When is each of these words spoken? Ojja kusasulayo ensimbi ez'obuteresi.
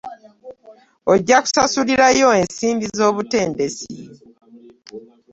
Ojja 1.11 1.37
kusasulayo 1.43 2.27
ensimbi 2.41 2.85
ez'obuteresi. 2.91 3.95